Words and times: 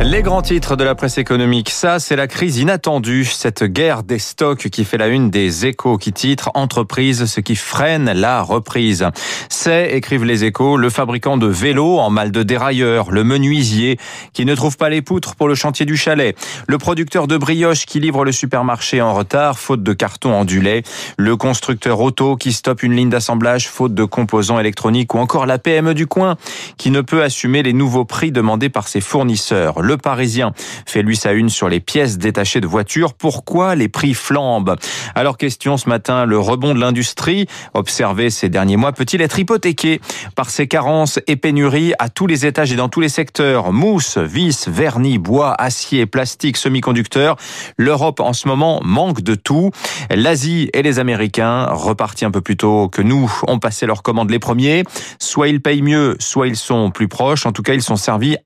Les 0.00 0.22
grands 0.22 0.42
titres 0.42 0.74
de 0.74 0.82
la 0.82 0.96
presse 0.96 1.16
économique, 1.16 1.70
ça 1.70 2.00
c'est 2.00 2.16
la 2.16 2.26
crise 2.26 2.58
inattendue, 2.58 3.24
cette 3.24 3.62
guerre 3.62 4.02
des 4.02 4.18
stocks 4.18 4.68
qui 4.68 4.84
fait 4.84 4.98
la 4.98 5.06
une 5.06 5.30
des 5.30 5.66
échos 5.66 5.96
qui 5.96 6.12
titre 6.12 6.50
Entreprise, 6.54 7.26
ce 7.26 7.40
qui 7.40 7.54
freine 7.54 8.10
la 8.12 8.42
reprise. 8.42 9.06
C'est, 9.48 9.92
écrivent 9.92 10.24
les 10.24 10.42
échos, 10.42 10.76
le 10.76 10.90
fabricant 10.90 11.36
de 11.36 11.46
vélos 11.46 11.98
en 12.00 12.10
mal 12.10 12.32
de 12.32 12.42
dérailleur, 12.42 13.12
le 13.12 13.22
menuisier 13.22 13.96
qui 14.32 14.44
ne 14.44 14.56
trouve 14.56 14.76
pas 14.76 14.88
les 14.88 15.02
poutres 15.02 15.36
pour 15.36 15.46
le 15.46 15.54
chantier 15.54 15.86
du 15.86 15.96
chalet, 15.96 16.36
le 16.66 16.78
producteur 16.78 17.28
de 17.28 17.36
brioche 17.36 17.86
qui 17.86 18.00
livre 18.00 18.24
le 18.24 18.32
supermarché 18.32 19.00
en 19.00 19.14
retard 19.14 19.56
faute 19.60 19.84
de 19.84 19.92
carton 19.92 20.32
ondulé, 20.32 20.82
le 21.16 21.36
constructeur 21.36 22.00
auto 22.00 22.36
qui 22.36 22.52
stoppe 22.52 22.82
une 22.82 22.96
ligne 22.96 23.10
d'assemblage 23.10 23.68
faute 23.68 23.94
de 23.94 24.04
composants 24.04 24.58
électroniques 24.58 25.14
ou 25.14 25.18
encore 25.18 25.46
la 25.46 25.58
PME 25.58 25.94
du 25.94 26.08
coin 26.08 26.36
qui 26.76 26.90
ne 26.90 27.02
peut 27.02 27.22
assumer 27.22 27.62
les 27.62 27.72
nouveaux 27.72 28.04
prix 28.04 28.31
demandés 28.32 28.68
par 28.68 28.88
ses 28.88 29.00
fournisseurs. 29.00 29.80
Le 29.82 29.96
Parisien 29.96 30.52
fait 30.86 31.02
lui 31.02 31.16
sa 31.16 31.32
une 31.32 31.48
sur 31.48 31.68
les 31.68 31.80
pièces 31.80 32.18
détachées 32.18 32.60
de 32.60 32.66
voitures. 32.66 33.14
Pourquoi 33.14 33.74
les 33.74 33.88
prix 33.88 34.14
flambent? 34.14 34.76
Alors 35.14 35.36
question 35.36 35.76
ce 35.76 35.88
matin, 35.88 36.24
le 36.24 36.38
rebond 36.38 36.74
de 36.74 36.80
l'industrie 36.80 37.46
observé 37.74 38.30
ces 38.30 38.48
derniers 38.48 38.76
mois 38.76 38.92
peut-il 38.92 39.20
être 39.20 39.38
hypothéqué 39.38 40.00
par 40.34 40.50
ces 40.50 40.66
carences 40.66 41.20
et 41.26 41.36
pénuries 41.36 41.92
à 41.98 42.08
tous 42.08 42.26
les 42.26 42.46
étages 42.46 42.72
et 42.72 42.76
dans 42.76 42.88
tous 42.88 43.00
les 43.00 43.08
secteurs? 43.08 43.72
Mousse, 43.72 44.18
vis, 44.18 44.68
vernis, 44.68 45.18
bois, 45.18 45.54
acier, 45.58 46.06
plastique, 46.06 46.56
semi-conducteurs. 46.56 47.36
L'Europe 47.76 48.20
en 48.20 48.32
ce 48.32 48.48
moment 48.48 48.80
manque 48.84 49.20
de 49.20 49.34
tout. 49.34 49.70
L'Asie 50.10 50.70
et 50.72 50.82
les 50.82 50.98
Américains, 50.98 51.66
repartis 51.66 52.24
un 52.24 52.30
peu 52.30 52.40
plus 52.40 52.56
tôt 52.56 52.88
que 52.88 53.02
nous, 53.02 53.32
ont 53.46 53.58
passé 53.58 53.86
leurs 53.86 54.02
commandes 54.02 54.30
les 54.30 54.38
premiers. 54.38 54.84
Soit 55.18 55.48
ils 55.48 55.60
payent 55.60 55.82
mieux, 55.82 56.16
soit 56.18 56.48
ils 56.48 56.56
sont 56.56 56.90
plus 56.90 57.08
proches. 57.08 57.46
En 57.46 57.52
tout 57.52 57.62
cas, 57.62 57.74
ils 57.74 57.82
sont 57.82 57.96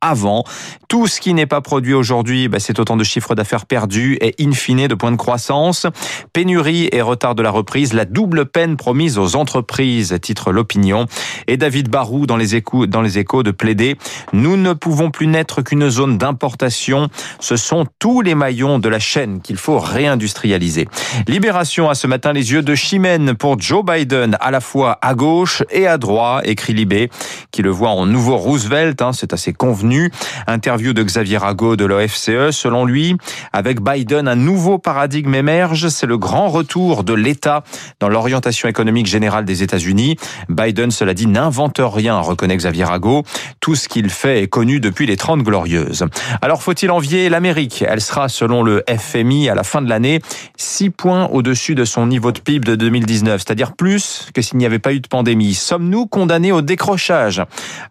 avant. 0.01 0.45
Tout 0.89 1.07
ce 1.07 1.21
qui 1.21 1.35
n'est 1.35 1.47
pas 1.47 1.61
produit 1.61 1.95
aujourd'hui, 1.95 2.49
bah, 2.49 2.59
c'est 2.61 2.79
autant 2.79 2.97
de 2.97 3.05
chiffres 3.05 3.35
d'affaires 3.35 3.67
perdus 3.67 4.19
et 4.21 4.35
in 4.41 4.53
fine 4.53 4.87
de 4.87 4.95
points 4.95 5.13
de 5.13 5.17
croissance. 5.17 5.87
Pénurie 6.33 6.89
et 6.93 7.03
retard 7.03 7.35
de 7.35 7.43
la 7.43 7.51
reprise, 7.51 7.93
la 7.93 8.05
double 8.05 8.47
peine 8.47 8.77
promise 8.77 9.19
aux 9.19 9.37
entreprises, 9.37 10.17
titre 10.21 10.53
l'opinion. 10.53 11.07
Et 11.47 11.57
David 11.57 11.89
Barou 11.89 12.27
dans 12.27 12.37
les 12.37 12.55
échos, 12.55 12.87
dans 12.87 13.03
les 13.03 13.19
échos 13.19 13.43
de 13.43 13.51
plaider, 13.51 13.97
nous 14.33 14.57
ne 14.57 14.73
pouvons 14.73 15.11
plus 15.11 15.27
n'être 15.27 15.63
qu'une 15.63 15.89
zone 15.89 16.19
d'importation. 16.19 17.09
Ce 17.41 17.57
sont 17.57 17.87
tous 17.99 18.21
les 18.21 18.35
maillons 18.35 18.79
de 18.79 18.89
la 18.89 18.99
chaîne 18.99 19.41
qu'il 19.41 19.57
faut 19.57 19.79
réindustrialiser. 19.79 20.89
Libération 21.27 21.89
à 21.89 21.95
ce 21.95 22.07
matin 22.07 22.33
les 22.33 22.53
yeux 22.53 22.63
de 22.63 22.75
Chimène 22.75 23.35
pour 23.35 23.61
Joe 23.61 23.85
Biden, 23.85 24.37
à 24.41 24.51
la 24.51 24.61
fois 24.61 24.99
à 25.03 25.15
gauche 25.15 25.63
et 25.71 25.87
à 25.87 25.99
droite, 25.99 26.43
écrit 26.47 26.75
Libé, 26.75 27.11
qui 27.51 27.63
le 27.63 27.71
voit 27.71 27.91
en 27.91 28.07
nouveau 28.07 28.37
Roosevelt, 28.37 29.01
hein, 29.03 29.13
c'est 29.13 29.33
assez 29.33 29.53
convenu. 29.57 30.11
Interview 30.47 30.93
de 30.93 31.03
Xavier 31.03 31.39
Rago 31.39 31.77
de 31.77 31.85
l'OFCE. 31.85 32.51
Selon 32.51 32.85
lui, 32.85 33.17
avec 33.53 33.81
Biden, 33.81 34.29
un 34.29 34.37
nouveau 34.37 34.79
paradigme 34.79 35.35
émerge. 35.35 35.89
C'est 35.89 36.07
le 36.07 36.19
grand 36.19 36.49
retour 36.49 37.05
de 37.05 37.15
l'État 37.15 37.65
dans 38.01 38.09
l'orientation 38.09 38.69
économique 38.69 39.07
générale 39.07 39.45
des 39.45 39.63
États-Unis. 39.63 40.17
Biden, 40.49 40.91
cela 40.91 41.15
dit, 41.15 41.27
n'invente 41.27 41.81
rien, 41.83 42.19
reconnaît 42.21 42.57
Xavier 42.57 42.85
Rago. 42.85 43.25
Tout 43.61 43.75
ce 43.75 43.89
qu'il 43.89 44.11
fait 44.11 44.43
est 44.43 44.49
connu 44.49 44.81
depuis 44.81 45.07
les 45.07 45.17
30 45.17 45.43
glorieuses. 45.43 46.07
Alors 46.43 46.63
faut-il 46.63 46.91
envier 46.91 47.29
l'Amérique? 47.29 47.85
Elle 47.87 48.01
sera, 48.01 48.29
selon 48.29 48.63
le 48.63 48.85
FMI, 48.89 49.49
à 49.49 49.55
la 49.55 49.65
fin 49.65 49.83
de 49.83 49.89
l'année, 49.89 50.21
6 50.57 50.91
points 50.91 51.29
au-dessus 51.33 51.75
de 51.75 51.85
son 51.85 52.07
niveau 52.07 52.33
de 52.33 52.41
PIB 52.41 52.67
de 52.67 52.75
2019, 52.75 53.43
c'est-à-dire 53.45 53.73
plus 53.73 54.29
que 54.35 54.43
s'il 54.43 54.59
n'y 54.59 54.67
avait 54.67 54.79
pas 54.79 54.93
eu 54.93 55.01
de 55.01 55.09
pandémie. 55.09 55.55
Sommes-nous 55.55 56.07
condamnés 56.07 56.53
au 56.53 56.63
décrochage? 56.63 57.43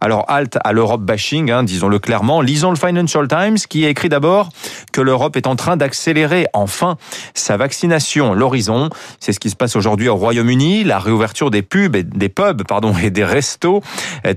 Alors 0.02 0.25
halte 0.27 0.58
à 0.63 0.71
l'Europe 0.71 1.02
bashing, 1.02 1.52
disons-le 1.64 2.00
clairement. 2.00 2.42
Lisons 2.42 2.70
le 2.70 2.75
Financial 2.75 3.28
Times 3.28 3.58
qui 3.70 3.86
écrit 3.86 4.09
d'abord 4.09 4.50
que 4.92 5.02
l'Europe 5.02 5.36
est 5.38 5.48
en 5.48 5.56
train 5.56 5.78
d'accélérer 5.78 6.48
enfin 6.53 6.98
sa 7.34 7.58
vaccination. 7.58 8.34
L'horizon, 8.34 8.89
c'est 9.20 9.34
ce 9.34 9.39
qui 9.39 9.50
se 9.50 9.56
passe 9.56 9.76
aujourd'hui 9.76 10.10
au 10.10 10.15
Royaume-Uni, 10.15 10.83
la 10.83 10.99
réouverture 10.99 11.52
des 11.52 11.61
pubs 11.61 11.95
et 11.95 12.04
des 12.04 12.30
pubs 12.30 12.64
pardon 12.64 12.94
et 12.98 13.10
des 13.10 13.26
restos 13.26 13.82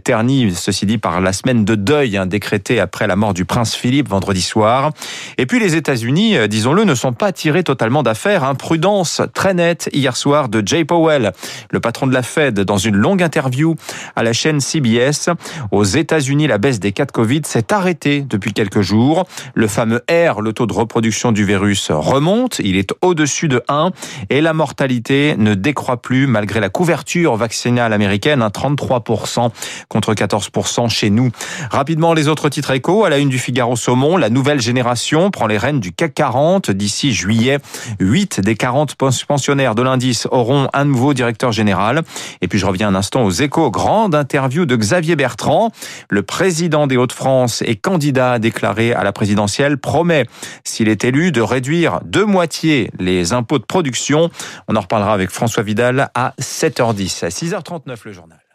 terni 0.04 0.54
ceci 0.54 0.86
dit 0.86 0.98
par 0.98 1.20
la 1.20 1.32
semaine 1.32 1.64
de 1.64 1.74
deuil 1.74 2.16
hein, 2.16 2.26
décrétée 2.26 2.80
après 2.80 3.06
la 3.06 3.16
mort 3.16 3.34
du 3.34 3.44
prince 3.44 3.74
Philippe 3.74 4.08
vendredi 4.08 4.42
soir. 4.42 4.92
Et 5.38 5.46
puis 5.46 5.58
les 5.58 5.76
États-Unis, 5.76 6.36
euh, 6.36 6.46
disons-le, 6.46 6.84
ne 6.84 6.94
sont 6.94 7.12
pas 7.12 7.32
tirés 7.32 7.64
totalement 7.64 8.02
d'affaire. 8.02 8.44
Hein. 8.44 8.54
Prudence 8.54 9.22
très 9.34 9.54
nette 9.54 9.88
hier 9.92 10.16
soir 10.16 10.48
de 10.48 10.62
Jay 10.64 10.84
Powell, 10.84 11.32
le 11.70 11.80
patron 11.80 12.06
de 12.06 12.14
la 12.14 12.22
Fed, 12.22 12.60
dans 12.60 12.78
une 12.78 12.96
longue 12.96 13.22
interview 13.22 13.76
à 14.16 14.22
la 14.22 14.32
chaîne 14.32 14.60
CBS. 14.60 15.30
Aux 15.70 15.84
États-Unis, 15.84 16.46
la 16.46 16.58
baisse 16.58 16.80
des 16.80 16.92
cas 16.92 17.06
Covid 17.12 17.42
s'est 17.44 17.72
arrêtée 17.72 18.22
depuis 18.22 18.52
quelques 18.52 18.80
jours. 18.80 19.26
Le 19.54 19.66
fameux 19.66 20.02
R, 20.10 20.40
le 20.40 20.52
taux 20.52 20.66
de 20.66 20.72
reproduction 20.72 21.32
du 21.32 21.44
virus, 21.44 21.90
remonte. 21.90 22.58
Il 22.60 22.76
est 22.76 22.92
au-dessus 23.02 23.48
de 23.48 23.62
1 23.68 23.90
et 24.30 24.40
la 24.40 24.52
mortalité 24.52 25.34
ne 25.38 25.54
décroît 25.54 26.00
plus 26.02 26.26
malgré 26.26 26.60
la 26.60 26.68
couverture 26.68 27.36
vaccinale 27.36 27.92
américaine, 27.92 28.40
33% 28.40 29.50
contre 29.88 30.14
14% 30.14 30.88
chez 30.88 31.10
nous. 31.10 31.30
Rapidement, 31.70 32.14
les 32.14 32.28
autres 32.28 32.48
titres 32.48 32.72
échos. 32.72 33.04
À 33.04 33.10
la 33.10 33.18
une 33.18 33.28
du 33.28 33.38
Figaro 33.38 33.76
Saumon, 33.76 34.16
la 34.16 34.30
nouvelle 34.30 34.60
génération 34.60 35.30
prend 35.30 35.46
les 35.46 35.58
rênes 35.58 35.80
du 35.80 35.92
CAC 35.92 36.14
40 36.14 36.70
d'ici 36.70 37.12
juillet. 37.12 37.58
8 38.00 38.40
des 38.40 38.56
40 38.56 38.96
pensionnaires 38.96 39.74
de 39.74 39.82
l'indice 39.82 40.28
auront 40.30 40.68
un 40.72 40.84
nouveau 40.84 41.14
directeur 41.14 41.52
général. 41.52 42.02
Et 42.40 42.48
puis 42.48 42.58
je 42.58 42.66
reviens 42.66 42.88
un 42.88 42.94
instant 42.94 43.24
aux 43.24 43.30
échos. 43.30 43.70
Grande 43.70 44.14
interview 44.14 44.66
de 44.66 44.76
Xavier 44.76 45.16
Bertrand, 45.16 45.70
le 46.10 46.22
président 46.22 46.86
des 46.86 46.96
Hauts-de-France 46.98 47.62
et 47.62 47.76
candidat 47.76 48.38
déclaré 48.38 48.92
à 48.92 49.04
la 49.04 49.12
présidentielle, 49.12 49.78
promet, 49.78 50.26
s'il 50.64 50.88
est 50.88 51.04
élu, 51.04 51.32
de 51.32 51.40
réduire 51.40 52.00
de 52.04 52.22
moitié 52.22 52.90
les 52.98 53.32
impôts 53.32 53.58
de 53.58 53.64
production. 53.64 54.30
On 54.68 54.76
en 54.76 54.80
reparlera 54.80 55.12
avec 55.12 55.30
François 55.30 55.62
Vidal 55.62 56.10
à 56.14 56.34
7h10, 56.40 57.24
à 57.24 57.28
6h39 57.28 57.96
le 58.04 58.12
journal. 58.12 58.47